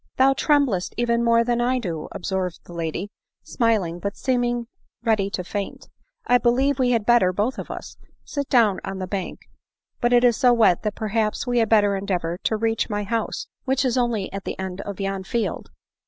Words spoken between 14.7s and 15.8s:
of yon field."